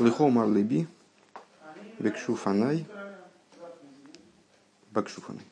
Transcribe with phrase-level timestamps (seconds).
[0.00, 0.88] Лихомар либи,
[1.98, 2.86] бекшуфанай,
[4.90, 5.44] бакшуфанай.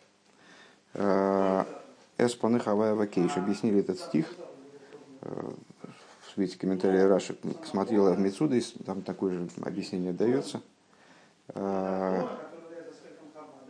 [2.17, 4.34] Эспаны Хавая Вакейш объяснили этот стих
[5.21, 5.55] в
[6.34, 7.34] свете комментария Раши.
[7.34, 10.62] Посмотрела в Мецудой, там такое же объяснение дается.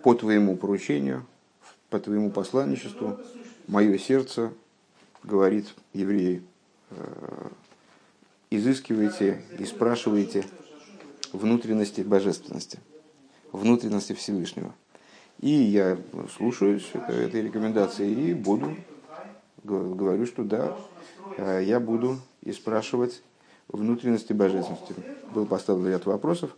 [0.02, 1.26] По твоему поручению,
[1.90, 3.18] по твоему посланничеству,
[3.66, 4.52] мое сердце,
[5.24, 6.42] говорит евреи,
[8.50, 10.46] изыскивайте и спрашивайте
[11.32, 12.78] внутренности божественности,
[13.52, 14.74] внутренности Всевышнего.
[15.40, 15.98] И я
[16.36, 18.76] слушаюсь этой рекомендации и буду,
[19.62, 20.76] говорю, что да,
[21.36, 23.22] э, я буду и спрашивать
[23.68, 24.94] внутренности божественности.
[25.32, 26.56] Был поставлен ряд вопросов,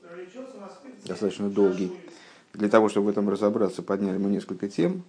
[1.05, 1.93] достаточно долгий.
[2.55, 5.03] Для того, чтобы в этом разобраться, подняли мы несколько тем.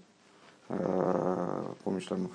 [0.67, 2.29] Э, помнишь, там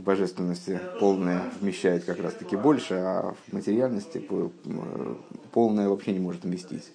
[0.00, 4.26] в божественности полное вмещает как раз таки больше, а в материальности
[5.52, 6.90] полное вообще не может вместить.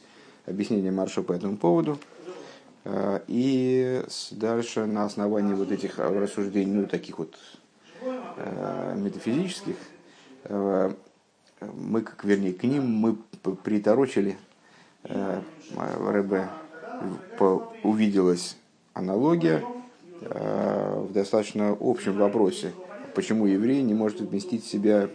[0.48, 2.00] Объяснение Марша по этому поводу.
[2.84, 7.36] Э, и дальше на основании вот этих рассуждений, ну, таких вот
[8.02, 9.76] э, метафизических,
[10.46, 10.92] э,
[11.62, 13.18] мы, как вернее, к ним мы
[13.64, 14.38] приторочили,
[15.04, 16.50] Рэбе
[17.84, 18.58] увиделась
[18.94, 19.64] аналогия
[20.22, 22.74] в достаточно общем вопросе,
[23.16, 25.10] почему еврей не может вместить в себя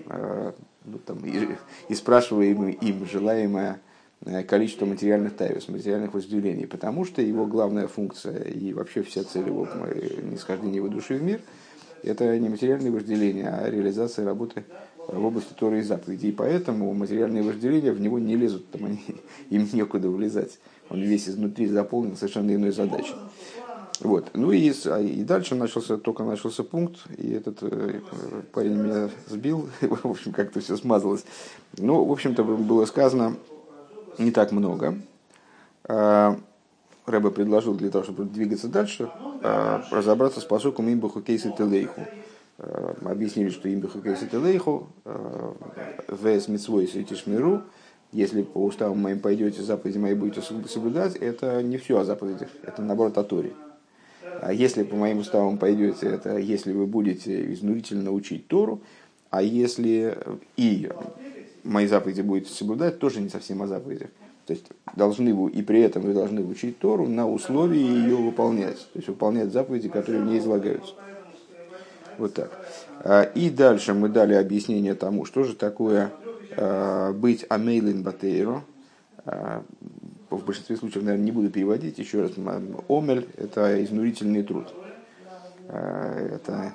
[0.84, 1.56] ну, там, и,
[1.88, 3.80] и спрашиваемое им желаемое
[4.26, 9.46] Э, количество материальных тайвис, материальных вожделений, потому что его главная функция и вообще вся цель
[9.46, 11.40] его э, нисхождения его души в мир–
[12.02, 14.64] это не материальные вожделения, а реализация работы
[15.08, 16.28] в области Торы и заповедей.
[16.28, 19.02] И поэтому материальные вожделения в него не лезут, там они,
[19.50, 20.58] им некуда влезать.
[20.90, 23.14] Он весь изнутри заполнен совершенно иной задачей.
[24.00, 24.30] Вот.
[24.32, 28.00] Ну и, а, и дальше начался, только начался пункт, и этот э,
[28.52, 31.24] парень меня сбил, в общем, как-то все смазалось.
[31.76, 33.36] Ну, в общем-то, было сказано,
[34.16, 34.98] не так много.
[35.84, 36.38] А,
[37.04, 39.10] Рэбе предложил для того, чтобы двигаться дальше,
[39.42, 42.06] а, разобраться с посоком имбуху кейса телейху.
[43.02, 44.88] Объяснили, что имбуху кейса телейху,
[46.08, 46.90] вес митсвой
[47.24, 47.62] миру,
[48.12, 52.82] если по уставам моим пойдете, заповеди мои будете соблюдать, это не все о заповедях, это
[52.82, 53.54] наоборот о Торе.
[54.40, 58.80] А если по моим уставам пойдете, это если вы будете изнурительно учить Тору,
[59.30, 60.16] а если
[60.56, 60.90] и
[61.62, 64.10] мои заповеди будете соблюдать, тоже не совсем о заповедях.
[64.46, 68.78] То есть должны вы, и при этом вы должны учить Тору на условии ее выполнять.
[68.78, 70.94] То есть выполнять заповеди, которые в излагаются.
[72.18, 72.50] Вот так.
[73.04, 76.10] А, и дальше мы дали объяснение тому, что же такое
[76.56, 78.64] а, быть амейлин батейро.
[80.30, 81.98] В большинстве случаев, наверное, не буду переводить.
[81.98, 82.32] Еще раз,
[82.88, 84.72] омель– это изнурительный труд.
[85.68, 86.74] Это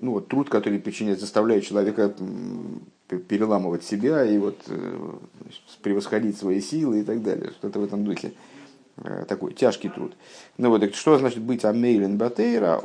[0.00, 2.12] ну, вот, труд, который причиняет, заставляет человека
[3.28, 5.12] переламывать себя и вот э,
[5.82, 7.50] превосходить свои силы и так далее.
[7.50, 8.32] Что-то в этом духе.
[8.96, 10.14] Э, такой тяжкий труд.
[10.56, 12.80] Ну вот, что значит быть амейлен батейра?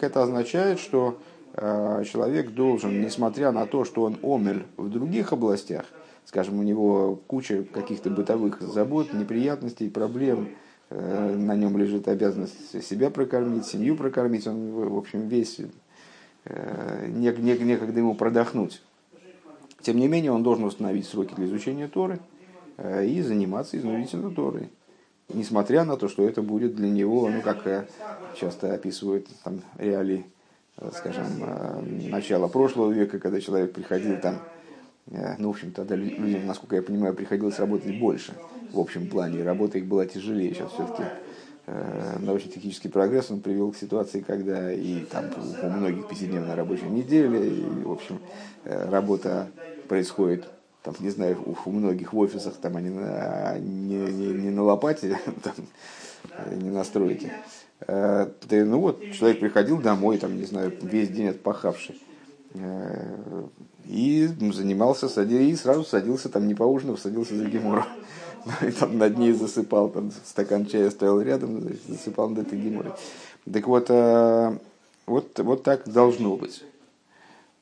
[0.00, 1.18] Это означает, что
[1.54, 5.84] э, человек должен, несмотря на то, что он омель в других областях,
[6.30, 10.48] скажем, у него куча каких-то бытовых забот, неприятностей, проблем,
[10.90, 15.60] на нем лежит обязанность себя прокормить, семью прокормить, он, в общем, весь
[16.44, 18.80] Э, некогда ему продохнуть.
[19.82, 22.18] Тем не менее, он должен установить сроки для изучения Торы
[22.78, 24.70] э, и заниматься изнурительно Торой.
[25.28, 27.86] Несмотря на то, что это будет для него, ну, как э,
[28.34, 30.26] часто описывают там, реалии,
[30.94, 31.26] скажем,
[32.10, 34.38] начала прошлого века, когда человек приходил там,
[35.10, 38.32] ну, в общем, тогда людям, насколько я понимаю, приходилось работать больше
[38.72, 41.02] в общем плане, работа их была тяжелее, сейчас все-таки
[41.72, 45.26] Э, научно-технический прогресс он привел к ситуации, когда и там
[45.62, 48.18] у многих пятидневная рабочая неделя, и, в общем,
[48.64, 49.48] э, работа
[49.88, 50.46] происходит,
[50.82, 55.16] там, не знаю, у, многих в офисах там они на, не, не, не на лопате,
[55.44, 55.54] там,
[56.38, 57.30] э, не на стройке.
[57.86, 61.98] Да, ну вот, человек приходил домой, там, не знаю, весь день отпахавший.
[63.90, 67.86] И занимался, и сразу садился, там не поужинав, садился за геморром.
[68.62, 72.92] и там над ней засыпал, там стакан чая стоял рядом, засыпал над этой геморрой.
[73.52, 74.56] Так вот, э,
[75.06, 76.62] вот, вот так должно быть.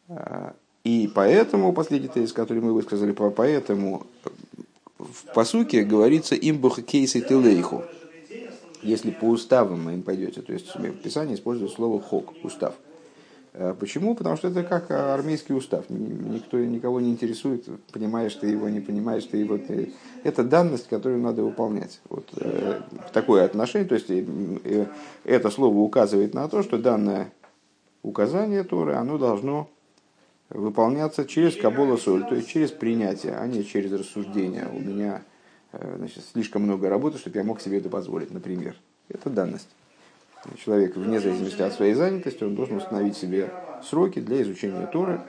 [0.09, 0.53] Э,
[0.85, 4.07] и поэтому, последний тезис, который мы высказали, поэтому
[4.99, 7.85] в посуке говорится имбуха кейсы тилейху.
[8.83, 12.98] Если по уставам мы им пойдете, то есть в Писании используют слово хок, устав– Э,
[13.79, 14.15] почему?
[14.15, 15.85] Потому что это как армейский устав.
[15.89, 19.59] Никто никого не интересует, понимаешь ты его, не понимаешь ты его.
[19.59, 19.93] Ты...
[20.23, 22.01] Это данность, которую надо выполнять.
[22.09, 22.81] Вот э,
[23.13, 23.89] такое отношение.
[23.89, 24.87] То есть э,
[25.25, 27.33] это слово указывает на то, что данное
[28.03, 29.69] указание Торы, оно должно
[30.51, 34.67] выполняться через Кабола Соль, то есть через принятие, а не через рассуждение.
[34.73, 35.23] У меня
[35.73, 38.77] значит, слишком много работы, чтобы я мог себе это позволить, например.
[39.09, 39.69] Это данность.
[40.65, 43.51] Человек, вне зависимости от своей занятости, он должен установить себе
[43.83, 45.21] сроки для изучения Торы.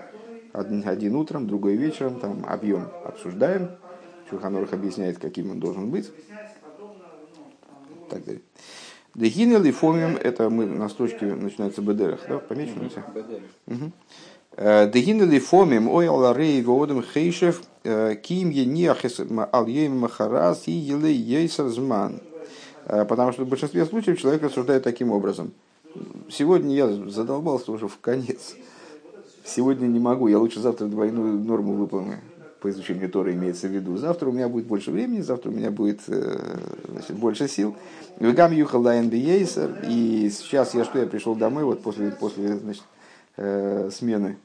[0.53, 3.71] Один, один утром, другой вечером, там объем обсуждаем.
[4.29, 6.11] Чуханорах объясняет, каким он должен быть.
[8.09, 8.41] Так далее.
[9.15, 14.87] Дехинел и фомим, это мы на строчке начинается бедерах, да, помечено у тебя?
[14.87, 21.69] Дехинел и фомим, ой аларей водом хейшев, ким е ниахес ал махарас и еле ейсер
[21.69, 22.21] зман.
[22.21, 22.28] Э,
[22.89, 25.51] потому что в большинстве случаев человек рассуждает таким образом.
[26.29, 28.55] Сегодня я задолбался уже в конец.
[29.45, 32.19] Сегодня не могу, я лучше завтра двойную норму выполню
[32.59, 33.97] по изучению Тора имеется в виду.
[33.97, 36.37] Завтра у меня будет больше времени, завтра у меня будет э,
[36.89, 37.75] значит, больше сил.
[38.19, 42.83] Вегам юхал и сейчас я что, я пришел домой вот после, после значит,
[43.37, 44.37] э, смены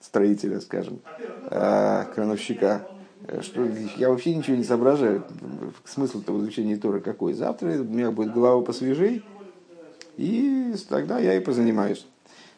[0.00, 1.00] строителя, скажем,
[1.48, 2.86] крановщика.
[3.28, 3.66] Э, что
[3.96, 5.24] я вообще ничего не соображаю.
[5.84, 7.34] Смысл-то в изучении Торы какой?
[7.34, 9.22] Завтра у меня будет голова посвежей,
[10.16, 12.06] и тогда я и позанимаюсь.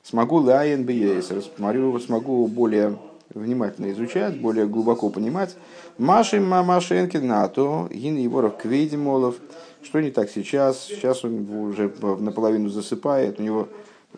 [0.03, 2.99] Смогу лайен бейс, смотрю, смогу более
[3.33, 5.57] внимательно изучать, более глубоко понимать.
[5.99, 9.37] Маши Мамашенки НАТО, Гин Еворов Квейдимолов.
[9.83, 10.85] Что не так сейчас?
[10.85, 13.69] Сейчас он уже наполовину засыпает, у него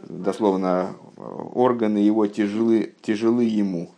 [0.09, 0.95] дословно
[1.55, 3.91] органы его тяжелы, тяжелы ему.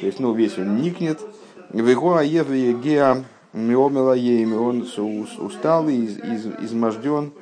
[0.00, 1.20] То есть, ну, весь он никнет,
[1.82, 2.48] Вего аев
[2.80, 4.14] геа миомела
[4.56, 4.82] он
[5.38, 7.32] устал и изможден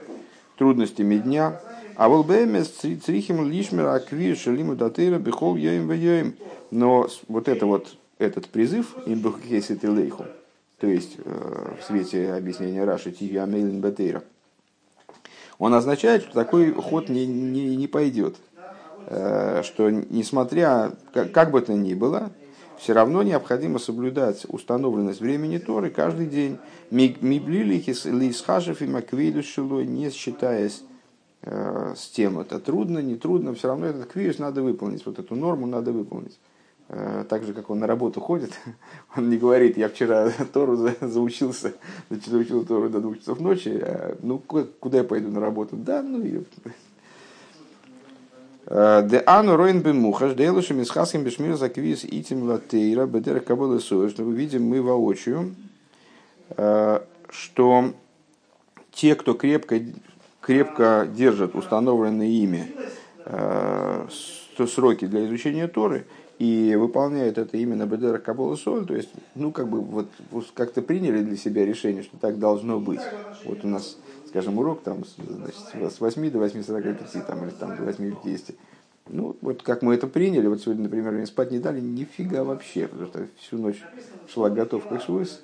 [0.57, 1.61] трудностями дня.
[1.97, 6.35] А вот бэмес црихим лишмер аквир шелиму датыра бехол йоим вейоим.
[6.71, 10.25] Но вот это вот этот призыв им бухкесит лейху,
[10.81, 14.23] то есть э, в свете объяснения Раши Тиви Амейлин Батейра,
[15.59, 18.37] он означает, что такой ход не, не, не пойдет.
[19.09, 22.31] Э, что несмотря, как, как бы то ни было,
[22.79, 26.59] все равно необходимо соблюдать установленность времени Торы каждый день.
[26.91, 30.83] Миблилихис лисхашев и маквилю шилой, не считаясь
[31.43, 35.35] э, с тем, это трудно, не трудно, все равно этот квирус надо выполнить, вот эту
[35.35, 36.39] норму надо выполнить.
[36.89, 38.53] Э, так же, как он на работу ходит,
[39.17, 41.73] он не говорит, я вчера Тору за, заучился,
[42.11, 45.77] заучил Тору до двух часов ночи, а, ну куда я пойду на работу?
[45.77, 46.43] Да, ну и
[48.67, 54.65] Де ану роин бемухаш, дейлушем из хасхем бешмир заквиз итим латейра, бедер кабола что видим
[54.65, 55.55] мы воочию,
[56.57, 57.93] э, что
[58.93, 59.81] те, кто крепко,
[60.41, 62.73] крепко держат установленные ими
[63.25, 64.07] э,
[64.67, 66.07] сроки для изучения Торы
[66.39, 70.09] и выполняют это именно Бедера Кабола Соль, то есть, ну, как бы, вот,
[70.55, 73.01] как-то приняли для себя решение, что так должно быть.
[73.45, 73.97] Вот у нас
[74.33, 78.55] скажем, урок там, значит, с 8 до 8.45 там, или там, до 8.50.
[79.11, 82.89] Ну, вот как мы это приняли, вот сегодня, например, мне спать не дали, нифига вообще,
[82.89, 83.83] потому что всю ночь
[84.33, 85.43] шла готовка к швуз,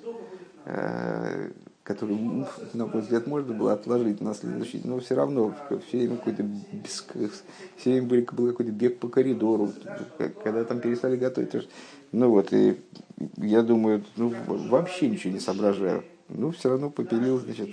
[0.65, 1.51] э,
[1.83, 5.53] которую, ну, на мой взгляд, можно было отложить на следующий, но все равно
[5.87, 6.45] все время какой-то
[7.77, 9.71] все время был, был какой-то бег по коридору,
[10.43, 11.67] когда там перестали готовить.
[12.11, 12.79] Ну вот, и
[13.37, 16.03] я думаю, ну, вообще ничего не соображаю.
[16.29, 17.69] Ну, все равно попилил, значит,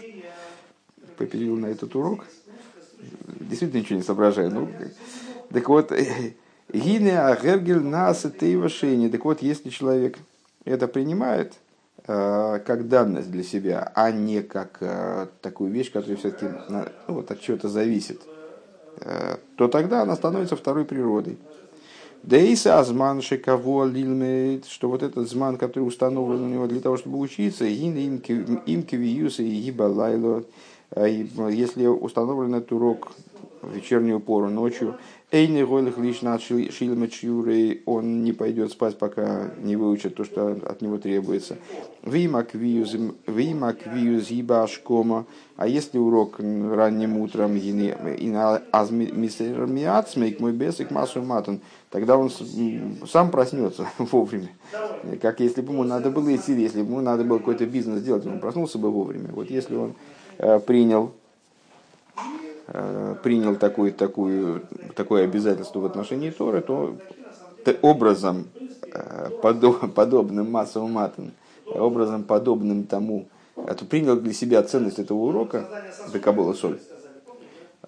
[1.17, 2.25] попилил на этот урок.
[3.41, 4.51] Действительно ничего не соображаю.
[4.51, 4.69] Ну,
[5.51, 5.93] так вот,
[6.73, 10.19] Гине Агергель нас и Так вот, если человек
[10.65, 11.55] это принимает
[12.07, 17.31] э, как данность для себя, а не как э, такую вещь, которая все-таки ну, вот,
[17.31, 18.21] от чего-то зависит,
[19.01, 21.39] э, то тогда она становится второй природой.
[22.25, 27.21] Дейса азман шекаво лилмейт, что вот этот зман, который установлен у него для того, чтобы
[27.21, 30.43] учиться, им кивиюса и гибалайло,
[30.95, 33.13] если установлен этот урок
[33.63, 34.97] в вечернюю пору, ночью,
[35.33, 40.83] Эйни Гойлих лишь на Шилмачюрей, он не пойдет спать, пока не выучит то, что от
[40.83, 41.57] него требуется.
[42.05, 42.95] Вимаквиюз
[44.31, 45.27] ибашкома,
[45.57, 47.57] а если урок ранним утром
[50.39, 52.31] мой бесик массу матон, тогда он
[53.11, 54.51] сам проснется вовремя.
[55.21, 58.25] Как если бы ему надо было идти, если бы ему надо было какой-то бизнес делать,
[58.27, 59.31] он проснулся бы вовремя.
[59.33, 59.95] Вот если он
[60.39, 61.13] принял,
[62.69, 64.63] э, принял такое, такое,
[64.95, 66.97] такое обязательство в отношении Торы, то
[67.83, 68.47] образом
[68.93, 71.33] э, подобным массовым матом,
[71.71, 75.65] образом подобным тому, то принял для себя ценность этого урока,
[76.13, 76.79] до Кабола Соль.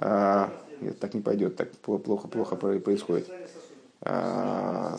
[0.01, 0.51] А,
[1.01, 3.29] так не пойдет, так плохо, плохо происходит.
[4.01, 4.97] А,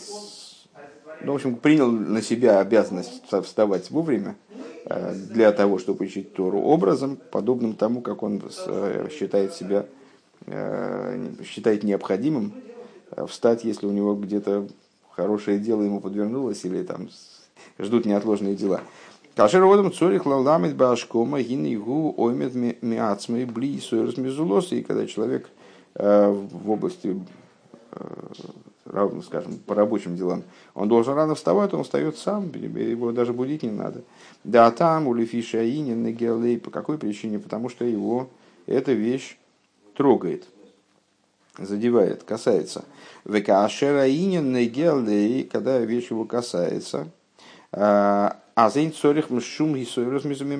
[1.22, 6.62] ну, в общем, принял на себя обязанность вставать вовремя, Э, для того, чтобы учить Тору
[6.62, 9.86] образом, подобным тому, как он э, считает себя,
[10.46, 12.54] э, считает необходимым
[13.28, 14.68] встать, если у него где-то
[15.12, 17.10] хорошее дело ему подвернулось или там
[17.78, 18.82] ждут неотложные дела.
[19.36, 24.80] Кашер водом цорих лаламит башкома гинигу оймет миацмы бли сойрос мезулосы.
[24.80, 25.50] И когда человек
[25.96, 27.22] э, в области,
[28.86, 30.44] э, скажем, по рабочим делам,
[30.74, 34.04] он должен рано вставать, он встает сам, его даже будить не надо.
[34.44, 36.14] Да там у Лефиша Инин на
[36.58, 37.40] по какой причине?
[37.40, 38.30] Потому что его
[38.66, 39.38] эта вещь
[39.96, 40.46] трогает,
[41.58, 42.86] задевает, касается.
[43.26, 44.64] Векашера Инин на
[45.44, 47.08] когда вещь его касается,
[47.72, 48.30] э,
[48.62, 49.86] а зейн цорих шум и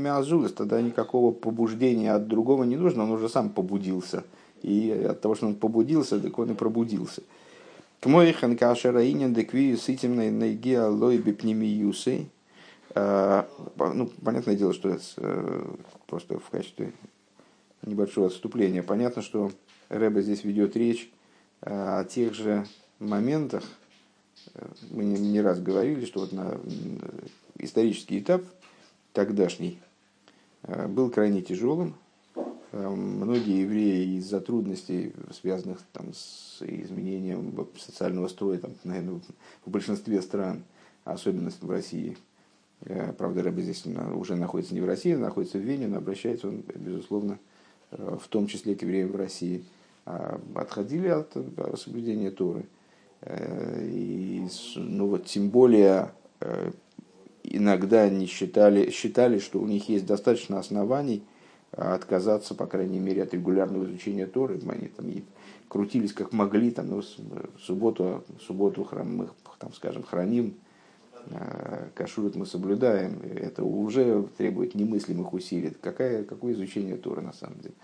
[0.08, 4.24] азулес, тогда никакого побуждения от другого не нужно, он уже сам побудился.
[4.62, 7.24] И от того, что он побудился, так он и пробудился.
[8.00, 12.30] К мой ханкашера инин декви с этим найгеа лойби пнемиюсы.
[12.96, 13.46] А,
[13.78, 15.66] ну, понятное дело, что это э,
[16.08, 16.94] просто в качестве
[17.82, 18.84] небольшого отступления.
[18.84, 19.52] Понятно, что
[19.90, 21.12] Рэба здесь ведет речь
[21.62, 22.66] э, о тех же
[23.00, 23.66] моментах,
[24.56, 26.58] э, мы не раз говорили, что вот на
[27.58, 28.44] исторический этап
[29.12, 29.78] тогдашний
[30.64, 31.96] был крайне тяжелым.
[32.72, 39.22] Э, многие евреи из-за трудностей, связанных там, с изменением социального строя, там, наверное,
[39.66, 40.64] в большинстве стран,
[41.04, 42.18] особенно в России,
[42.82, 43.84] э, правда, Рэбе здесь
[44.14, 47.40] уже находится не в России, а находится в Вене, но обращается он, безусловно,
[47.92, 49.64] в том числе к евреям в России,
[50.06, 51.36] а отходили от
[51.76, 52.66] соблюдения Торы.
[53.28, 56.12] И, ну вот, тем более
[57.44, 61.24] иногда они считали, считали, что у них есть достаточно оснований
[61.72, 64.60] отказаться, по крайней мере, от регулярного изучения Торы.
[64.68, 65.06] Они там
[65.68, 67.02] крутились как могли, там, ну,
[67.60, 70.56] субботу, субботу храм, мы, там, скажем, храним,
[71.32, 73.22] а, кашурит мы соблюдаем.
[73.22, 75.72] Это уже требует немыслимых усилий.
[75.82, 77.76] Какое, какое изучение Торы на самом деле?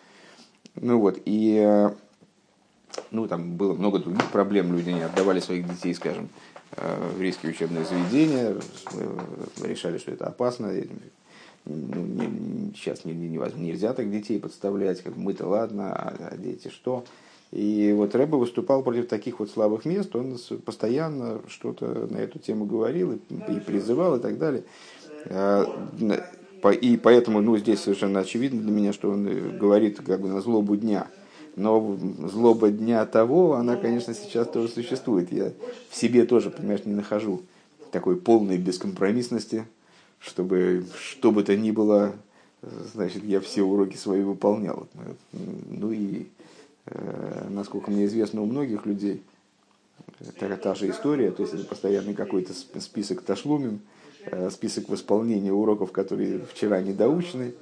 [0.75, 1.95] Ну вот, и а,
[3.11, 6.29] ну, там было много других проблем, люди не отдавали своих детей, скажем,
[6.75, 8.57] в еврейские учебные заведения,
[8.93, 9.17] э,
[9.63, 10.73] решали, что это опасно.
[11.65, 16.67] Ну, не, сейчас не, не, нельзя так детей подставлять, как мы-то ладно, а, а дети
[16.69, 17.03] что.
[17.51, 22.65] И вот Рэба выступал против таких вот слабых мест, он постоянно что-то на эту тему
[22.65, 23.17] говорил и,
[23.51, 24.63] и призывал и так далее.
[25.25, 25.65] Э,
[26.81, 30.75] и поэтому ну, здесь совершенно очевидно для меня, что он говорит как бы на злобу
[30.75, 31.07] дня–
[31.55, 35.31] но злоба дня того, она, конечно, сейчас тоже существует.
[35.31, 35.53] Я
[35.89, 37.43] в себе тоже, понимаешь, не нахожу
[37.91, 39.65] такой полной бескомпромиссности,
[40.19, 42.15] чтобы что бы то ни было,
[42.93, 44.87] значит, я все уроки свои выполнял.
[45.31, 46.27] Ну и,
[46.85, 49.21] э, насколько мне известно, у многих людей
[50.39, 53.79] та, та же история, то есть это постоянный какой-то список ташлумин,
[54.25, 57.53] э, список восполнения уроков, которые вчера не доучены,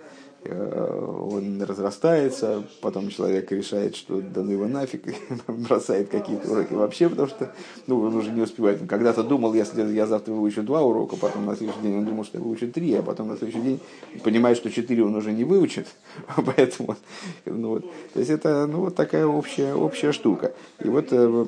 [0.49, 5.03] он разрастается, потом человек решает, что да ну его нафиг,
[5.47, 7.53] бросает какие-то уроки вообще, потому что
[7.87, 8.81] ну, он уже не успевает.
[8.87, 12.37] Когда-то думал, если я завтра выучу два урока, потом на следующий день он думал, что
[12.37, 13.79] я выучу три, а потом на следующий день
[14.23, 15.87] понимает, что четыре он уже не выучит,
[16.55, 16.97] поэтому,
[17.45, 17.85] ну, вот.
[18.13, 20.53] то есть это ну, вот такая общая, общая штука.
[20.83, 21.45] И вот э,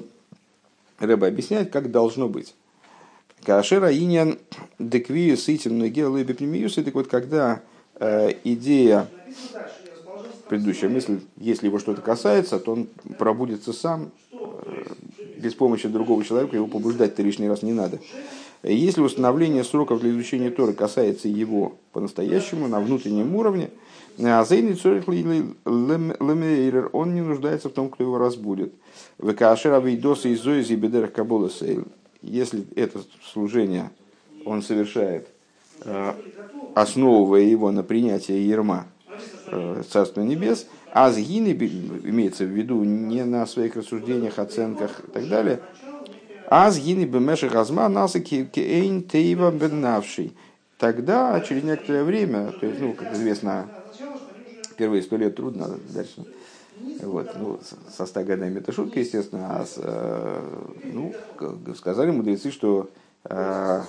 [0.99, 2.55] Рэба объясняет, как должно быть.
[3.43, 4.39] Кашера иньян
[4.79, 7.61] деквию сытим ногел и так вот когда Э,
[8.43, 9.07] идея,
[10.47, 12.87] предыдущая мысль, если его что-то касается, то он
[13.17, 14.83] пробудется сам, э,
[15.37, 17.99] без помощи другого человека, его побуждать-то лишний раз не надо.
[18.63, 23.69] Если установление сроков для изучения Торы касается его по-настоящему, на внутреннем уровне,
[24.17, 24.43] а
[26.93, 28.73] он не нуждается в том, кто его разбудит.
[32.21, 33.91] Если это служение
[34.45, 35.34] он совершает э,
[36.75, 38.87] основывая его на принятии ерма
[39.47, 45.27] э, Царства Небес, а сгины, имеется в виду не на своих рассуждениях, оценках и так
[45.27, 45.61] далее,
[46.47, 50.33] а сгины бемеши газма наса кейн тейва бенавший.
[50.77, 53.69] Тогда, через некоторое время, то есть, ну, как известно,
[54.77, 56.25] первые сто лет трудно, дальше
[57.01, 60.41] вот, ну, со ста годами это шутка, естественно, а с, э,
[60.93, 61.13] ну,
[61.75, 62.89] сказали мудрецы, что
[63.23, 63.81] э, Э,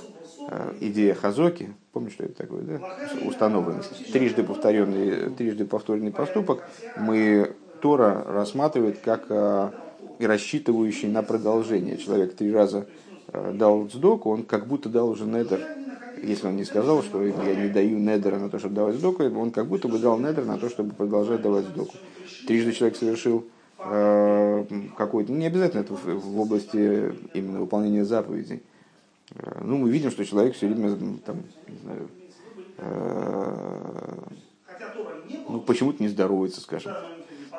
[0.80, 2.80] идея Хазоки, помнишь, что это такое, да?
[3.26, 4.12] Установленность.
[4.12, 6.62] Трижды повторенный, трижды повторенный поступок
[6.98, 9.70] мы Тора рассматривает как э,
[10.18, 11.96] рассчитывающий на продолжение.
[11.96, 12.86] Человек три раза
[13.32, 15.60] э, дал сдоку, он как будто дал уже недер.
[16.22, 19.50] Если он не сказал, что я не даю недера на то, чтобы давать сдоку, он
[19.50, 21.94] как будто бы дал недер на то, чтобы продолжать давать сдоку.
[22.46, 23.44] Трижды человек совершил
[23.76, 28.75] какой-то, не обязательно это в области именно выполнения заповедей, Э,
[29.60, 32.08] ну, мы видим, что человек все время там, не знаю,
[32.78, 34.26] э,
[35.48, 36.92] ну, почему-то не здоровается, скажем.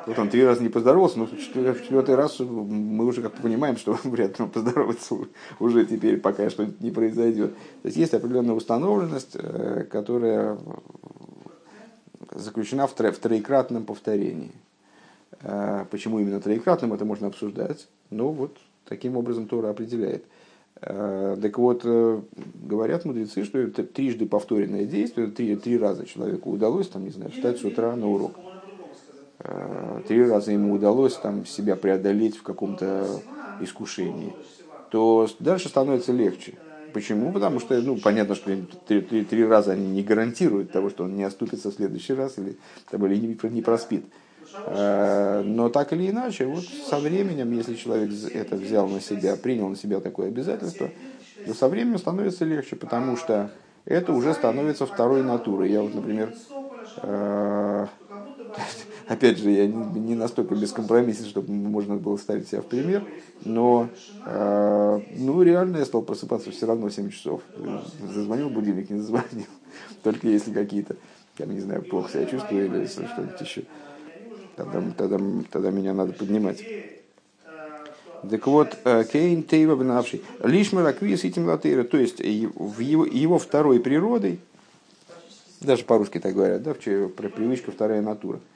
[0.06, 3.92] Вот он три раза не поздоровался, но в четвертый раз мы уже как-то понимаем, что
[4.04, 5.16] вряд ли он поздоровается
[5.60, 7.54] уже теперь, пока что-нибудь не произойдет.
[7.82, 10.58] То есть есть определенная установленность, э, которая
[12.32, 14.52] заключена в, тро, в троекратном повторении.
[15.42, 17.86] Э, почему именно троекратным, это можно обсуждать.
[18.10, 18.56] Но вот
[18.86, 20.24] таким образом Тора определяет.
[20.80, 26.88] Э, так вот, говорят мудрецы, что это трижды повторенное действие, три, три раза человеку удалось,
[26.88, 28.32] там, не знаю, встать с утра на урок
[29.40, 33.06] Э, три раза ему удалось там, себя преодолеть в каком-то
[33.60, 34.32] искушении,
[34.90, 36.54] то дальше становится легче.
[36.92, 37.32] Почему?
[37.32, 38.56] Потому что, ну, понятно, что
[38.86, 42.38] три, три, три раза они не гарантируют того, что он не оступится в следующий раз
[42.38, 42.56] или,
[42.90, 44.04] там, или не, не проспит.
[44.66, 49.68] Э, но так или иначе, вот со временем, если человек это взял на себя, принял
[49.68, 50.92] на себя такое обязательство,
[51.44, 53.52] то со временем становится легче, потому что
[53.84, 55.70] это уже становится второй натурой.
[55.70, 56.34] Я вот, например,
[57.02, 57.86] э,
[59.06, 63.06] опять же, я не настолько бескомпромиссен, чтобы можно было ставить себя в пример,
[63.40, 67.42] но э, ну, реально я стал просыпаться все равно в 7 часов.
[67.98, 69.46] Зазвонил будильник, не зазвонил.
[70.02, 70.96] Только если какие-то,
[71.38, 73.66] я не знаю, плохо себя чувствую или что-нибудь еще.
[74.58, 75.18] Тогда, тогда,
[75.52, 76.64] тогда меня надо поднимать.
[78.28, 80.20] Так вот, э, Кейн Тейва Бенавший.
[80.42, 84.40] Лишь Мараквис этим латейра, то есть в его, его второй природой,
[85.60, 88.40] даже по-русски так говорят, да, про привычку вторая натура–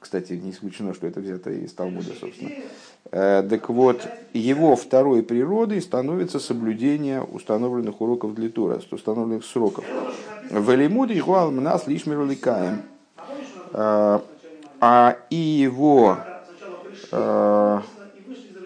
[0.00, 2.50] кстати, не исключено, что это взято из Талмуда, собственно.
[3.12, 9.84] Э, так вот, его второй природой становится соблюдение установленных уроков для Тура, установленных сроков.
[10.50, 12.82] В Элимуде Гуалм нас лишь мироликаем.
[14.80, 16.16] Э, а и его
[17.12, 17.80] э,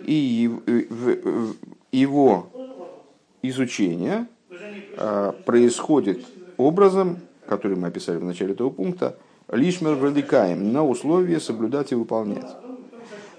[0.07, 0.51] и
[1.93, 2.47] его
[3.43, 4.27] изучение
[5.45, 6.25] происходит
[6.57, 9.17] образом, который мы описали в начале этого пункта,
[9.51, 12.64] Лишмер валикаем на условие соблюдать и выполнять.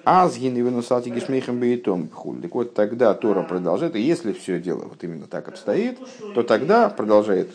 [0.06, 2.10] Азгин и выносати гишмейхам бейтом
[2.42, 5.98] Так вот тогда Тора продолжает, и если все дело вот именно так обстоит,
[6.36, 7.50] то тогда, продолжает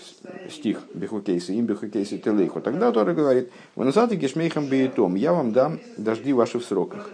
[0.51, 6.33] стих Бехукейса, им Бехукейса Телейху, тогда Тора говорит, выносати гишмейхам бейтом, я вам дам дожди
[6.33, 7.09] ваши в сроках.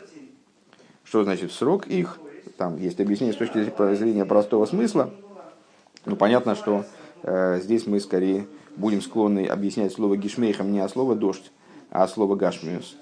[1.04, 2.18] Что значит срок их?
[2.56, 3.58] Там есть объяснение с точки
[3.94, 5.10] зрения простого смысла.
[6.06, 6.86] Ну, понятно, что
[7.22, 11.52] э, здесь мы скорее будем склонны объяснять слово гишмейхам не а слово дождь,
[11.90, 12.96] а слово гашмиус.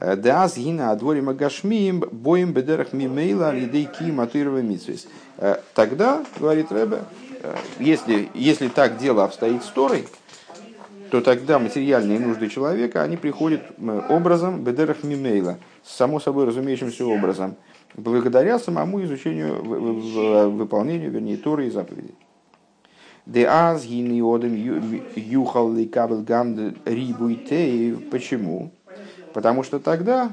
[0.00, 4.62] Э, Даас гина адворим гашмием боем бедерах мимейла лидей ки матырова
[5.38, 7.00] э, Тогда, говорит Рэбе,
[7.42, 10.06] э, если, если так дело обстоит с Торой,
[11.10, 13.62] то тогда материальные нужды человека, они приходят
[14.08, 17.56] образом бедерах мимейла, само собой разумеющимся образом,
[17.96, 22.14] благодаря самому изучению, выполнению, вернее, Торы и заповедей.
[23.26, 24.54] Де аз гини одем
[25.16, 27.94] юхал ли кабел гам рибуйтей.
[28.10, 28.70] Почему?
[29.38, 30.32] Потому что тогда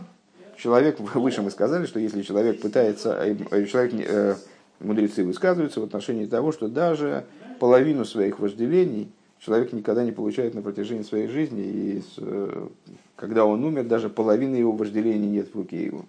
[0.58, 4.36] человек, выше мы сказали, что если человек пытается, э, человек, э,
[4.80, 7.24] мудрецы высказываются в отношении того, что даже
[7.60, 12.68] половину своих вожделений человек никогда не получает на протяжении своей жизни, и э,
[13.15, 16.04] когда он умер, даже половины его вожделений нет в руке его.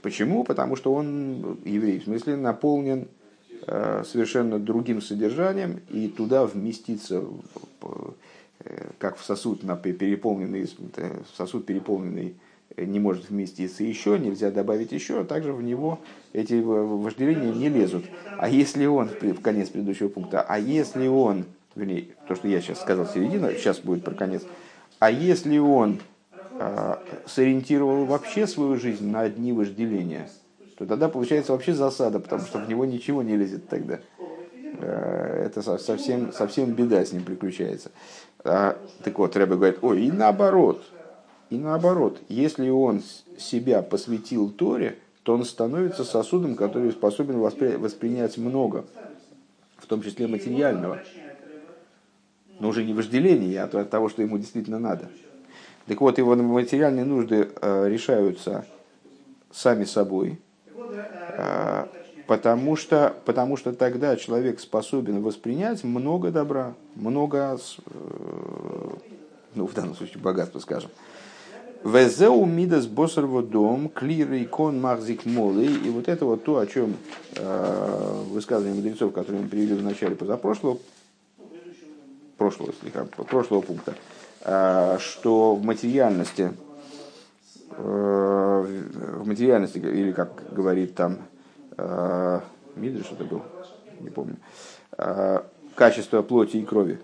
[0.00, 0.44] Почему?
[0.44, 3.08] Потому что он еврей, в смысле наполнен
[3.66, 7.22] Э, совершенно другим содержанием, и туда вместиться,
[7.82, 7.86] э,
[8.98, 10.68] как в сосуд, на переполненный,
[11.36, 12.34] сосуд переполненный
[12.76, 15.98] не может вместиться еще, нельзя добавить еще, а также в него
[16.32, 18.04] эти вожделения не лезут.
[18.38, 21.44] А если он, в конец предыдущего пункта, а если он,
[21.74, 24.42] вернее, то, что я сейчас сказал середина, сейчас будет про конец,
[24.98, 25.98] а если он
[26.58, 26.96] э,
[27.26, 30.28] сориентировал вообще свою жизнь на одни вожделения–
[30.80, 34.00] то тогда получается вообще засада, потому что в него ничего не лезет тогда.
[34.72, 37.90] Э, это совсем, совсем беда с ним приключается.
[38.44, 40.84] А, так вот, Рэбе говорит, ой, и наоборот,
[41.50, 43.02] и наоборот, если он
[43.36, 48.84] себя посвятил Торе, то он становится сосудом, который способен воспри- воспринять много,
[49.78, 51.00] в том числе материального.
[52.58, 55.08] Но уже не вожделение, а от того, что ему действительно надо.
[55.86, 58.66] Так вот, его материальные нужды э, решаются
[59.50, 60.38] сами собой,
[61.28, 61.88] а,
[62.30, 68.90] потому что, потому что тогда человек способен воспринять много добра, много, э,
[69.56, 70.92] ну, в данном случае, богатства, скажем.
[71.82, 75.66] Везеу мидас босарво дом, клиры кон махзик молы.
[75.66, 76.94] И вот это вот то, о чем
[77.34, 80.78] э, высказывание мудрецов, которые мы привели в начале позапрошлого,
[82.38, 83.96] прошлого, слегка, прошлого пункта,
[84.44, 86.52] э, что в материальности
[87.82, 88.66] Э,
[89.16, 91.18] в материальности, или как говорит там
[92.76, 93.42] Мидриш это был,
[94.00, 94.36] не помню,
[94.96, 95.40] э,
[95.74, 97.00] качество плоти и крови,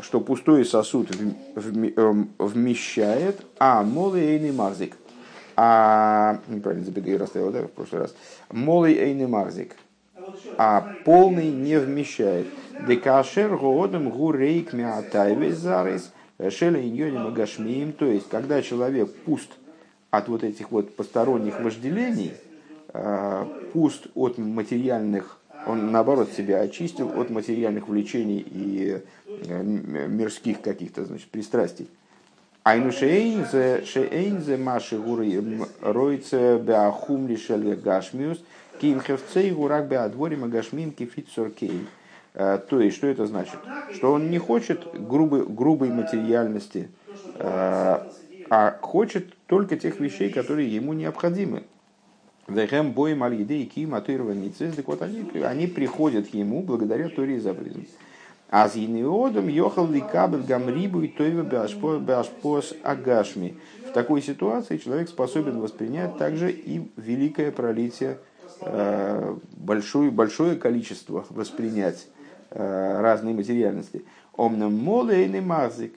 [0.00, 4.96] что пустой сосуд эм, вмещает, а молый эйный марзик.
[5.56, 8.14] А, неправильно запятые расставил, да, в прошлый раз.
[8.50, 9.76] Молый эйный марзик.
[10.56, 12.46] А полный не вмещает.
[12.86, 16.12] Декашер годом гурейк миатайвес зарис
[16.50, 17.92] шеля иньоним гашмием.
[17.92, 19.50] То есть, когда человек пуст
[20.10, 22.32] от вот этих вот посторонних вожделений,
[23.72, 31.28] пуст от материальных он наоборот себя очистил от материальных влечений и э, мирских каких-то значит,
[31.28, 31.88] пристрастий.
[32.62, 38.42] Айну шейнзе шейнзе маши гуры ройце беахум лишеле гашмиус
[38.80, 41.86] ким хевцей гурак беадворим гашмим кифит соркей.
[42.34, 43.58] Э, то есть, что это значит?
[43.92, 46.88] Что он не хочет грубой, грубой материальности,
[47.36, 47.98] э,
[48.52, 51.64] а хочет только тех вещей, которые ему необходимы.
[52.50, 54.74] Вехем боем аль и ким атырваницис.
[54.74, 57.86] Так вот, они, они приходят ему благодаря Торе и заповедям.
[58.48, 63.56] А с Ениодом ехал ли кабель гамрибу и тойва башпос агашми.
[63.88, 68.18] В такой ситуации человек способен воспринять также и великое пролитие,
[68.62, 72.08] э, большое, большое количество воспринять
[72.50, 74.04] э, разной материальности.
[74.36, 75.94] Омнам молейный мазик,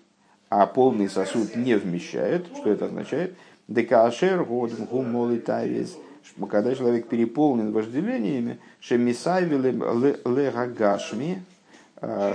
[0.49, 2.45] а полный сосуд не вмещает.
[2.55, 3.35] Что это означает?
[3.67, 5.97] Декашер годом гум молый тавис–
[6.49, 11.43] когда человек переполнен вожделениями, шемисайвили легагашми,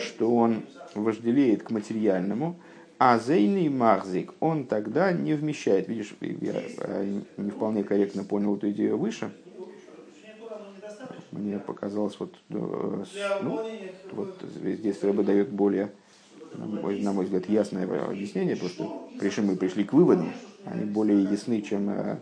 [0.00, 0.62] что он
[0.94, 2.56] вожделеет к материальному,
[2.98, 5.88] а зейный махзик, он тогда не вмещает.
[5.88, 9.30] Видишь, я не вполне корректно понял эту идею выше.
[11.30, 13.04] Мне показалось, вот, э,
[13.42, 13.60] ну,
[14.12, 15.92] вот здесь Рэба дает более,
[16.54, 18.88] на мой взгляд, ясное объяснение, просто
[19.20, 20.32] пришли, мы пришли к выводам,
[20.64, 22.16] они более ясны, чем Э,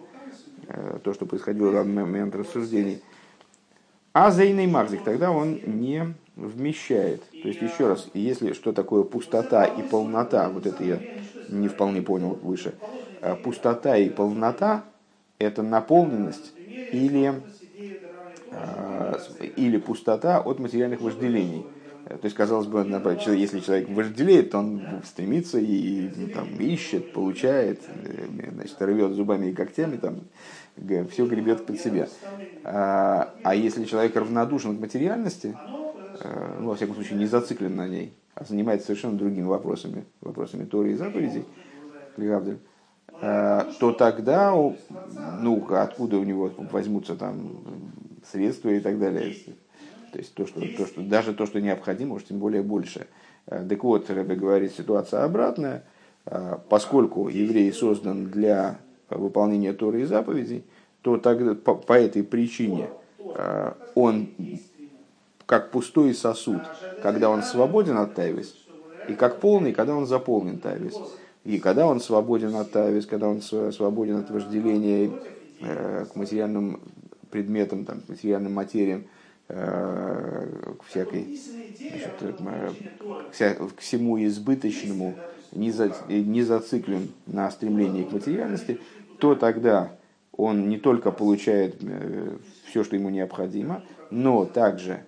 [1.02, 3.02] то, что происходило в момент рассуждений.
[4.12, 7.22] А зейный марзик тогда он не вмещает.
[7.42, 10.98] То есть, еще раз, если что такое пустота и полнота, вот это я
[11.48, 12.74] не вполне понял выше.
[13.20, 14.85] Э, пустота и полнота–
[15.38, 16.52] это наполненность
[16.92, 17.42] или,
[18.50, 19.14] э,
[19.57, 21.64] или пустота от материальных вожделений.
[22.09, 22.87] То есть, казалось бы,
[23.35, 27.81] если человек вожделеет, то он стремится и там, ищет, получает,
[28.53, 30.21] значит, рвет зубами и когтями, там,
[31.11, 32.07] все гребет под себя.
[32.62, 35.57] А, а если человек равнодушен к материальности,
[36.21, 40.64] э, ну, во всяком случае, не зациклен на ней, а занимается совершенно другими вопросами, вопросами
[40.64, 41.45] Торы и заповедей,
[43.21, 47.51] э, то тогда, ну, откуда у него возьмутся там
[48.31, 49.35] средства и так далее.
[50.12, 53.07] То есть то, что, то, что, даже то, что необходимо, уж тем более больше.
[53.47, 55.85] Э, так вот, Рэбе говорит, ситуация обратная.
[56.69, 60.64] Поскольку еврей создан для выполнения Торы и заповедей,
[61.03, 62.88] то тогда по, по этой причине
[63.19, 64.29] э, он
[65.47, 66.62] как пустой сосуд,
[67.03, 68.57] когда он свободен от тайвис,
[69.09, 70.95] и как полный, когда он заполнен тайвис.
[71.45, 75.12] И когда он свободен от тайвис, когда он свободен от вожделения
[75.61, 76.81] э, к материальным
[77.31, 79.05] предметам, там, к материальным материям, э,
[79.49, 81.39] к всякой,
[81.79, 85.15] значит, к всему избыточному,
[85.53, 88.81] не, за, не зациклен на стремлении к материальности,
[89.19, 89.93] то тогда
[90.37, 92.37] он не только получает э,
[92.69, 95.03] все, что ему необходимо, но также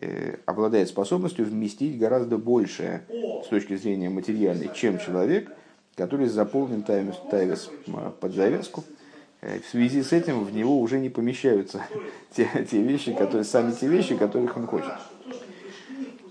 [0.00, 3.02] э, обладает способностью вместить гораздо большее
[3.44, 5.52] с точки зрения материальной, чем человек,
[5.94, 7.70] который заполнен тайвис, тайвис
[8.20, 8.82] под завязку.
[9.42, 11.84] Э, в связи с этим в него уже не помещаются
[12.34, 14.92] те, те вещи, которые, сами те вещи, которых он хочет.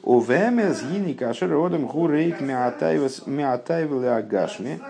[0.04, 4.82] Овемес гини кашер родом гурейк миатайвле агашми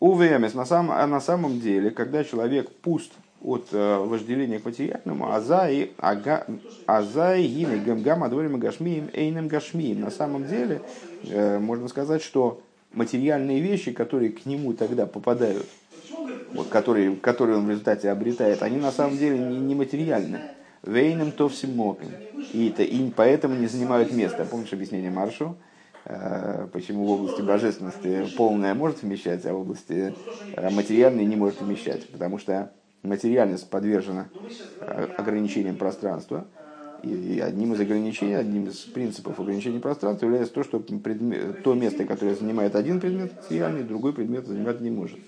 [0.00, 5.32] УВМС на, сам, а на самом деле, когда человек пуст от э, вожделения к материальному,
[5.32, 6.46] азай, ага,
[6.86, 10.00] азай, гины, гамгам, адворим, гашмием, эйнем, гашмием.
[10.00, 10.80] На самом деле,
[11.24, 12.60] э, можно сказать, что
[12.92, 15.66] материальные вещи, которые к нему тогда попадают,
[16.52, 20.40] вот, которые, которые он в результате обретает, они на самом деле не, не материальны.
[20.82, 22.08] Вейном то всемоким.
[22.52, 24.44] И, это, и поэтому не занимают места.
[24.44, 25.56] Помнишь объяснение Маршу?
[26.04, 30.14] Э, почему в области божественности полное может вмещать, а в области
[30.54, 32.08] э, материальной не может вмещать.
[32.08, 32.70] Потому что
[33.02, 34.28] материальность подвержена
[34.80, 36.46] э, ограничениям пространства.
[37.02, 42.04] И одним из ограничений, одним из принципов ограничения пространства является то, что предмет, то место,
[42.04, 45.18] которое занимает один предмет материальный, другой предмет занимать не может.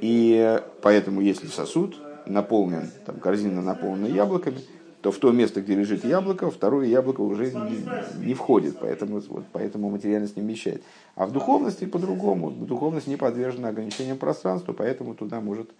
[0.00, 4.60] И поэтому, если сосуд наполнен, там, корзина наполнена яблоками,
[5.00, 9.44] то в то место, где лежит яблоко, второе яблоко уже не, не входит, поэтому, вот,
[9.52, 10.82] поэтому материальность не вмещает.
[11.14, 12.50] А в духовности по-другому.
[12.50, 15.70] Духовность не подвержена ограничениям пространства, поэтому туда может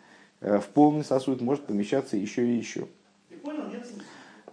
[0.41, 2.87] э, в полный сосуд может помещаться еще и еще.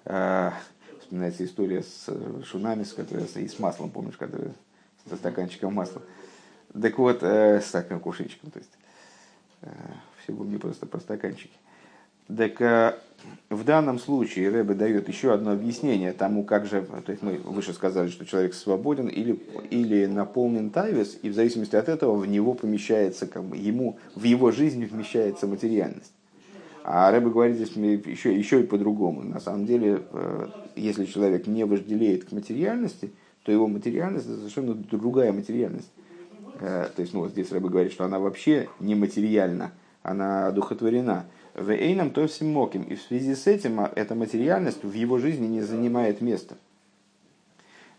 [0.05, 0.51] Э,
[0.99, 2.09] вспоминается история с
[2.45, 4.51] шунами, с, которой, и с маслом, помнишь, который,
[5.07, 6.01] со стаканчиком масла.
[6.81, 8.71] Так вот, э, с таким кувшинчиком, то есть.
[9.65, 9.71] Э,
[10.27, 11.53] не просто про стаканчики.
[12.35, 12.95] Так э,
[13.49, 17.73] в данном случае Рэбе дает еще одно объяснение тому, как же, то есть мы выше
[17.73, 22.53] сказали, что человек свободен или, или наполнен тайвис, и в зависимости от этого в него
[22.53, 26.11] помещается, как бы, ему, в его жизнь вмещается материальность.
[26.83, 29.23] А Рэбе говорит здесь еще, еще и по-другому.
[29.23, 33.11] На самом деле, э, если человек не вожделеет к материальности,
[33.43, 35.91] то его материальность это совершенно другая материальность.
[36.59, 39.71] Э, то есть, ну, вот здесь Рэбе говорит, что она вообще не материальна,
[40.03, 41.25] она одухотворена.
[41.55, 42.83] В Эйном то моким.
[42.83, 46.55] И в связи с этим а, эта материальность в его жизни не занимает места.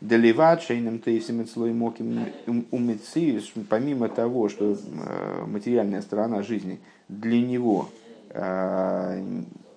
[0.02, 2.26] Деливат шейным тейсим слой моким
[2.70, 7.88] умециюс, помимо того, что а, материальная сторона жизни для него,
[8.30, 9.18] а,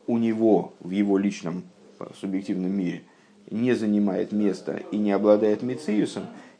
[0.07, 1.63] у него в его личном
[2.19, 3.03] субъективном мире
[3.49, 5.63] не занимает места и не обладает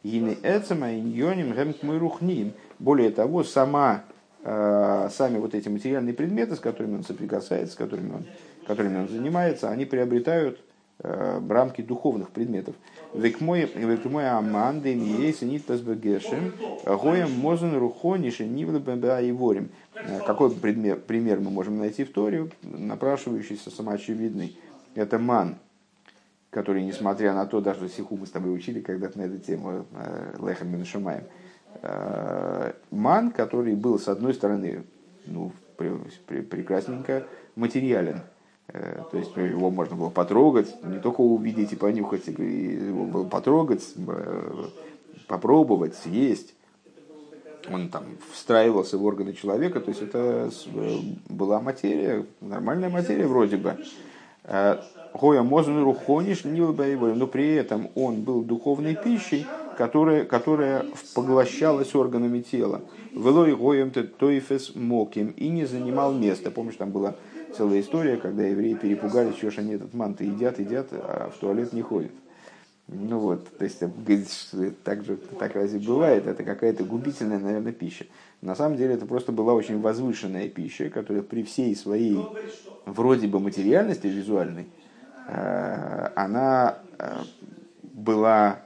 [0.04, 0.84] мециусом,
[2.80, 4.04] более того, сама
[4.42, 8.26] Э, сами вот эти материальные предметы, с которыми он соприкасается, с которыми он,
[8.66, 10.62] которыми он занимается, они приобретают
[11.00, 12.76] э, рамки духовных предметов.
[13.14, 16.54] Векмой аманды миейс нитпасбегешем
[16.86, 19.72] гоем мозен рухониши и ворим.
[19.96, 24.58] Э, какой пример, пример мы можем найти в Торе, напрашивающийся самоочевидный?
[24.96, 25.58] Это ман,
[26.50, 29.86] который, несмотря на то, даже сиху мы с тобой учили когда-то на эту тему,
[30.40, 31.24] Лехам Беншумаем,
[31.82, 34.84] Э, ман, который был, с одной стороны,
[35.26, 38.22] ну, прекрасненько материален.
[38.68, 43.84] Э, то есть его можно было потрогать, не только увидеть и понюхать, его было потрогать,
[43.96, 44.66] э,
[45.28, 46.56] попробовать, съесть.
[47.72, 50.50] Он там встраивался в органы человека, то есть это
[51.30, 53.78] была материя, нормальная материя вроде бы.
[55.14, 59.46] Гоя Мозун Рухониш, но при этом он был духовной пищей,
[59.78, 62.82] которая, которая поглощалась органами тела.
[63.12, 66.52] Велой гоем тойфес моким и не занимал места.
[66.52, 67.16] Помнишь, там была
[67.56, 71.74] целая история, когда евреи перепугались, что ж они этот манты едят, едят, а в туалет
[71.74, 72.12] не ходят.
[72.88, 73.84] Ну вот, то есть
[74.84, 76.26] так же так разве бывает?
[76.26, 78.06] Это какая-то губительная, наверное, пища.
[78.42, 82.20] На самом деле это просто была очень возвышенная пища, которая при всей своей
[82.86, 84.66] вроде бы материальности визуальной,
[86.16, 87.18] она э,
[87.84, 88.60] была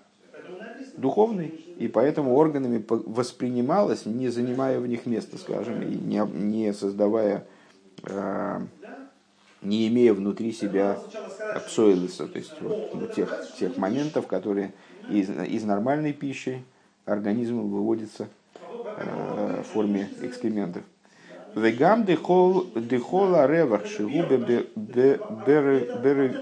[0.97, 7.45] духовной, и поэтому органами воспринималось, не занимая в них места, скажем, и не, не создавая,
[8.03, 8.59] э,
[9.61, 10.97] не имея внутри себя
[11.67, 14.73] псоилиса, то есть вот, тех, тех моментов, которые
[15.09, 16.63] из, из нормальной пищи
[17.05, 18.27] организм выводится
[18.97, 20.83] э, в форме экскрементов.
[21.55, 24.65] Вегам дехол дехола ревах шигубе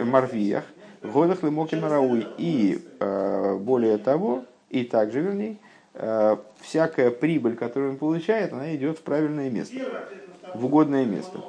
[0.03, 0.63] марвиях–
[1.01, 2.27] Годах лимоки марауи.
[2.37, 5.57] И э, более того, и также, вернее,
[5.95, 9.77] э, всякая прибыль, которую он получает, она идет в правильное место,
[10.53, 11.39] в угодное место.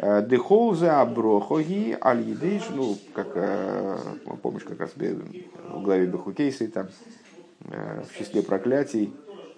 [0.00, 2.24] Э, Дехолза аброхоги аль
[2.74, 3.36] ну, как
[4.42, 6.88] помнишь, как раз в главе Бехукейсы, там
[7.60, 9.12] в числе проклятий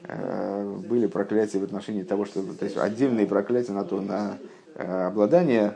[0.05, 4.39] были проклятия в отношении того, что то есть отдельные проклятия на то, на
[4.75, 5.75] обладание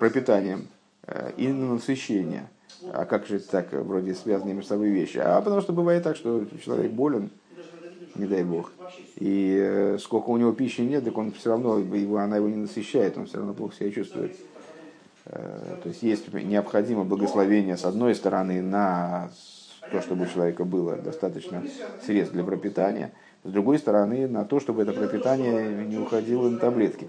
[0.00, 0.68] пропитанием
[1.36, 2.48] и на насыщение.
[2.92, 5.18] А как же так, вроде связанные между собой вещи?
[5.18, 7.30] А потому что бывает так, что человек болен,
[8.14, 8.72] не дай бог,
[9.16, 12.56] и э, сколько у него пищи нет, так он все равно, его, она его не
[12.56, 14.36] насыщает, он все равно плохо себя чувствует.
[15.26, 19.30] Э, то есть есть необходимо благословение с одной стороны на
[19.90, 21.64] то, чтобы у человека было достаточно
[22.04, 23.12] средств для пропитания,
[23.44, 27.08] с другой стороны на то, чтобы это пропитание не уходило на таблетки.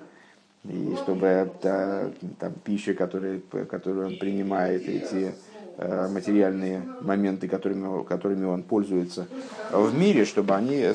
[0.64, 5.34] И чтобы та, там, пища, которую, которую он принимает, эти
[5.78, 9.28] Э, материальные моменты, которыми, которыми он пользуется
[9.72, 10.86] в мире, чтобы они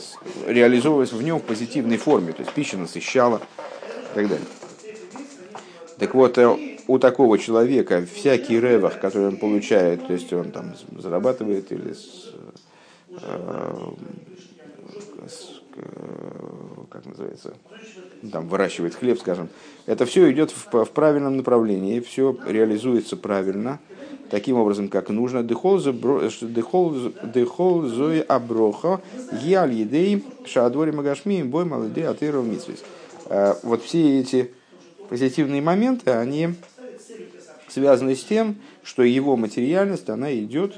[0.46, 3.42] реализовывались в нем в позитивной форме, то есть пища насыщала
[4.12, 4.46] и так далее.
[5.98, 10.74] Так вот, э, у такого человека всякий ревах, который он получает, то есть он там
[10.96, 12.33] зарабатывает или с,
[13.20, 13.74] э,
[16.90, 17.54] как называется,
[18.33, 19.48] там выращивает хлеб, скажем,
[19.87, 23.80] это все идет в, в правильном направлении, все реализуется правильно–
[24.30, 25.42] таким образом, как нужно.
[25.42, 25.78] Дехол
[27.88, 29.00] зои аброха
[29.42, 32.83] яль едей шаадвори магашми бой молодые атыров митсвис.
[33.26, 34.52] Э, вот все эти
[35.09, 36.54] позитивные моменты, они
[37.68, 40.74] связаны с тем, что его материальность, она идет,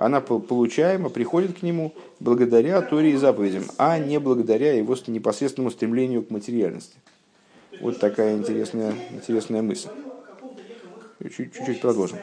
[0.00, 6.22] она получаема, приходит к нему благодаря Торе и заповедям, а не благодаря его непосредственному стремлению
[6.22, 6.96] к материальности.
[7.82, 9.90] Вот такая интересная, интересная мысль.
[11.22, 12.16] Чуть-чуть продолжим.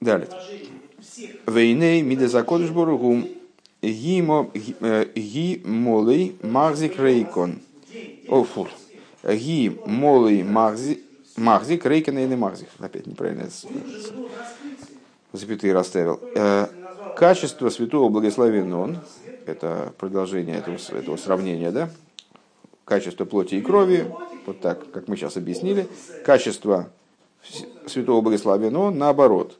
[0.00, 0.28] Далее.
[1.46, 3.28] Вейней мидезакодыш боругум
[3.80, 7.60] ги молый махзик рейкон.
[8.28, 8.66] О, фу.
[9.22, 10.98] Ги молый махзик
[11.36, 12.68] Махзик, Рейкен или Махзик.
[12.78, 13.48] Опять неправильно
[15.32, 16.20] запятые расставил.
[16.34, 16.66] Э,
[17.16, 18.98] качество святого благословен он,
[19.46, 21.90] это продолжение этого, этого сравнения, да?
[22.84, 24.06] Качество плоти и крови,
[24.46, 25.88] вот так, как мы сейчас объяснили.
[26.24, 26.90] Качество
[27.86, 29.58] святого благословен он, наоборот.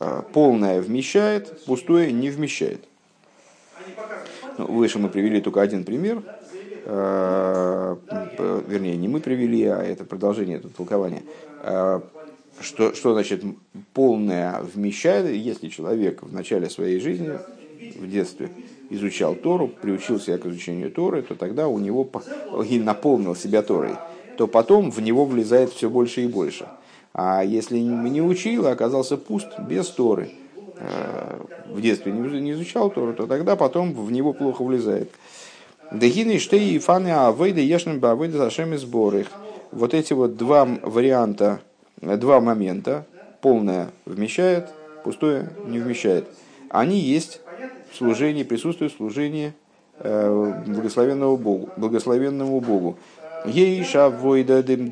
[0.00, 2.84] Э, полное вмещает, пустое не вмещает.
[4.58, 6.22] Ну, выше мы привели только один пример–
[6.88, 7.96] Э,
[8.68, 11.24] вернее, не мы привели, а это продолжение этого толкования,
[12.60, 13.42] что, что значит
[13.92, 17.38] полное вмещает, если человек в начале своей жизни,
[17.98, 18.50] в детстве,
[18.90, 22.08] изучал Тору, приучился к изучению Торы, то тогда у него
[22.68, 23.96] и наполнил себя Торой,
[24.36, 26.66] то потом в него влезает все больше и больше.
[27.12, 30.30] А если не учил, а оказался пуст, без Торы,
[30.76, 31.40] э,
[31.70, 35.10] в детстве не изучал Тору, то тогда потом в него плохо влезает.
[35.92, 39.28] Дегины штей и фаны авейда ешным бавейда зашем и сборых.
[39.72, 41.60] Вот эти вот два варианта,
[42.00, 43.06] два момента,
[43.40, 44.68] полное вмещает,
[45.04, 46.26] пустое не вмещает.
[46.68, 47.40] Они есть
[47.90, 49.52] в служении, присутствуют в служении
[49.98, 52.98] э, благословенному Богу, благословенному Богу.
[53.46, 54.90] Ейша войда дем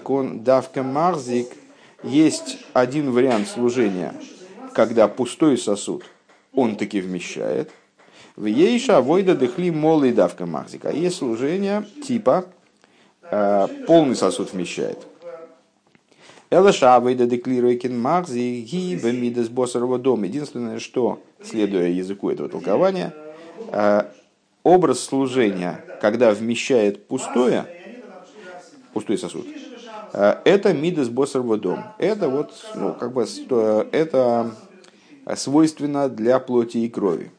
[0.00, 1.48] кон давка марзик.
[2.04, 4.14] Есть один вариант служения,
[4.72, 6.04] когда пустой сосуд
[6.52, 7.70] он таки вмещает,
[8.36, 10.90] в ейша войда дыхли молы давка махзика.
[10.90, 12.46] Есть служение типа
[13.22, 14.98] э, полный сосуд вмещает.
[16.50, 18.96] Элаша вейда деклируйкин махзи ги
[19.98, 20.22] дом.
[20.22, 23.12] Единственное, что, следуя языку этого толкования,
[23.70, 24.02] э,
[24.62, 27.66] образ служения, когда вмещает пустое,
[28.94, 29.46] пустой сосуд,
[30.14, 31.92] э, это мидес боссарова дом.
[31.98, 33.26] Это вот, ну, как бы,
[33.92, 34.50] это
[35.36, 37.30] свойственно для плоти и крови.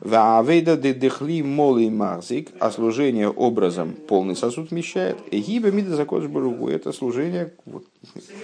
[0.00, 5.18] Ваавейда де дехли молый марзик, а служение образом полный сосуд вмещает.
[5.30, 6.68] Гиба мида закон баругу.
[6.68, 7.84] Это служение, вот,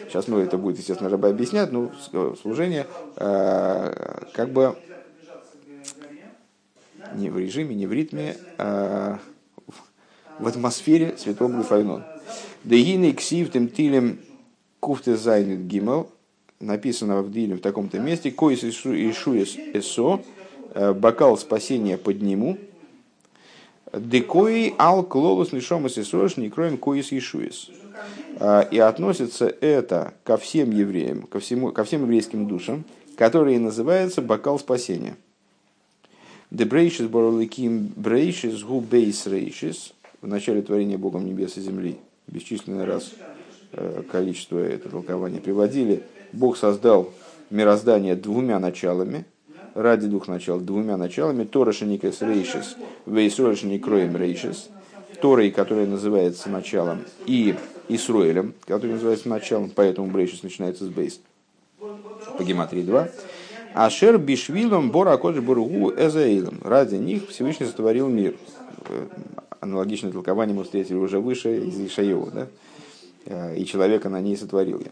[0.07, 1.91] сейчас ну, это будет, естественно, раба объяснять, но
[2.43, 4.77] служение э, как бы
[7.15, 9.19] не в режиме, не в ритме, а
[10.39, 12.05] в атмосфере святого Благословенон.
[12.65, 14.19] Дегины ксив тем тилем
[14.81, 16.11] куфте зайнет гимел,
[16.61, 20.36] написано в Диле в таком-то месте, коис ишуес эсо, Э,
[20.77, 22.59] бокал спасения подниму.
[23.93, 27.71] Декои ал клолус лишом и не кроем коис ишуис.
[28.39, 32.85] Э, и относится это ко всем евреям, ко, всему, ко всем еврейским душам,
[33.17, 35.17] которые называются бокал спасения.
[36.51, 39.95] Дебрейшис борликим брейшис гу бейс рейшис.
[40.21, 43.13] В начале творения Богом небес и земли бесчисленный раз
[43.73, 46.03] э, количество это толкования приводили.
[46.33, 47.13] Бог создал
[47.51, 49.25] мироздание двумя началами–
[49.77, 54.71] ради двух начал, двумя началами, Тора Шеникес Рейшис, Вейсроль Шеникроем Рейшис,
[55.21, 57.55] Торой, которая называется началом, и
[57.89, 61.21] Исруэлем, который называется началом, поэтому Брейшис начинается с Бейс,
[61.79, 63.09] по гематрии 2.
[63.75, 66.59] Ашер Бишвилом Бора Кодж Бургу Эзаилом.
[66.65, 68.35] Ради них Всевышний сотворил мир.
[69.61, 73.55] Аналогичное толкование мы встретили уже выше из Ишаева, да?
[73.55, 74.91] И человека на ней сотворил я.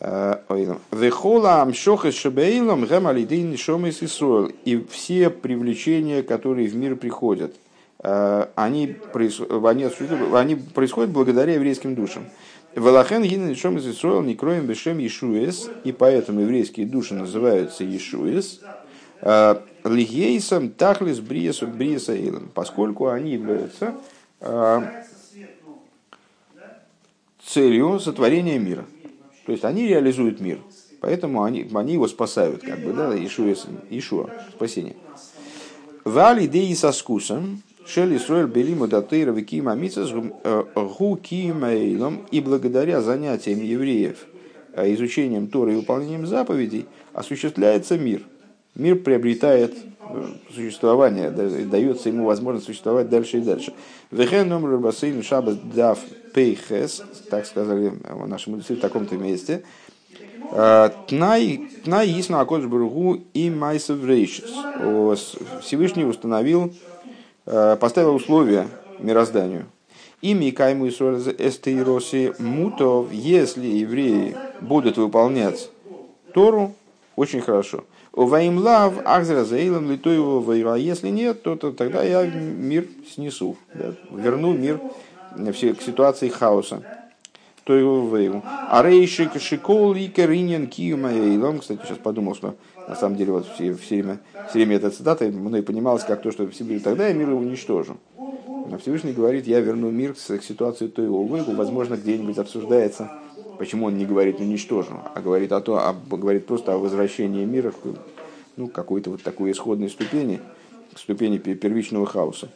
[0.00, 4.50] Вехола амшохес шабеилом гемалидин шомис Исруэл.
[4.64, 7.54] И все привлечения, которые в мир приходят,
[8.02, 9.86] э, они, они,
[10.34, 12.24] они происходят благодаря еврейским душам.
[12.74, 18.60] Валахен гинен шомис Исруэл не кроем бешем Ишуэс, и поэтому еврейские души называются Ишуэс.
[19.22, 23.94] Э, Лигейсом тахлис бриесу бриесаилом, поскольку они являются
[24.40, 24.80] э,
[27.44, 28.84] целью сотворения мира.
[29.46, 30.58] То есть они реализуют мир,
[31.00, 33.54] поэтому они, они его спасают, как бы, да, Ишуа,
[33.90, 34.96] Ишуа спасение.
[36.04, 43.02] Вали деи со скусом, Шели строил Белиму Датейра Викима Мицас э, Гу Кимейлом и благодаря
[43.02, 44.26] занятиям евреев
[44.72, 48.22] э, изучением Торы и выполнением заповедей осуществляется мир.
[48.74, 53.72] Мир приобретает э, существование, дается ему возможность существовать дальше и дальше.
[54.10, 55.98] Вехен номер бассейн шабас дав
[56.34, 57.92] пейхес, так сказали
[58.26, 59.62] наши мудрецы в таком-то месте.
[60.50, 63.98] «Э, тнай, ясно акодж бургу и майсов.
[65.62, 66.74] Всевышний установил,
[67.46, 68.66] э, поставил условия
[68.98, 69.66] мирозданию.
[70.20, 75.70] Ими кайму эстейроси мутов, если евреи будут выполнять
[76.32, 76.72] Тору,
[77.14, 77.84] очень хорошо.
[78.16, 80.76] Ваим лав, ахзра заилом литоево вайра.
[80.76, 83.56] Если нет, то, то тогда я мир снесу.
[83.74, 84.80] Да, верну мир
[85.52, 86.84] все к ситуации хаоса.
[87.64, 88.42] то его вейву.
[88.44, 91.58] А рейшик шикол и каринин киюма эйлом.
[91.58, 92.54] Кстати, сейчас подумал, что
[92.86, 96.30] на самом деле вот все, все, время, все время эта цитата мной понималась как то,
[96.30, 97.96] что Всевышний тогда я мир его уничтожу.
[98.16, 101.52] Но Всевышний говорит, я верну мир к ситуации то его вейву.
[101.52, 103.10] Возможно, где-нибудь обсуждается,
[103.58, 107.70] почему он не говорит уничтожу, а говорит, о то, а говорит просто о возвращении мира
[107.70, 107.76] к
[108.56, 110.40] ну, какой-то вот такой исходной ступени,
[110.96, 112.50] ступени первичного хаоса.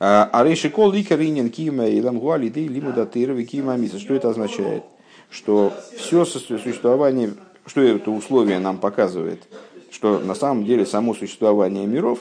[0.00, 3.98] А рейши кол ликаринин кима и ламгуали дей лимуда тырови кима миса.
[3.98, 4.84] Что это означает?
[5.30, 7.34] Что все существование,
[7.66, 9.42] что это условие нам показывает,
[9.90, 12.20] что на самом деле само существование миров,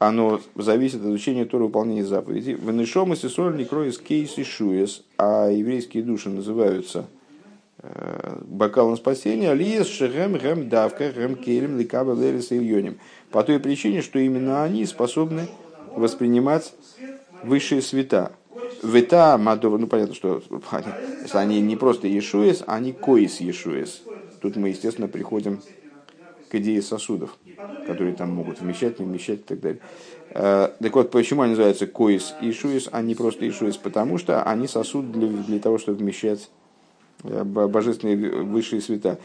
[0.00, 2.54] оно зависит от изучения Тора выполнения заповедей.
[2.54, 7.04] В Нишом и Сесоль не кроес кейс и шуес, а еврейские души называются
[7.82, 12.98] э, бокалом спасения, лиес шехем гем давка гем келем ликаба лерис ильоним.
[13.30, 15.48] По той причине, что именно они способны
[15.94, 16.72] воспринимать
[17.44, 18.32] высшие света.
[18.82, 20.42] Вета Мадова, ну понятно, что
[21.34, 24.00] они не просто Ешуес, они Коис Ешуес.
[24.40, 25.60] Тут мы, естественно, приходим
[26.48, 27.36] к идее сосудов,
[27.86, 29.80] которые там могут вмещать, не вмещать и так далее.
[30.30, 33.76] Э, так вот, почему они называются Коис Ишуес, а не просто Ишуес?
[33.76, 36.48] Потому что они сосуд для, для того, чтобы вмещать
[37.24, 39.18] э, божественные высшие света.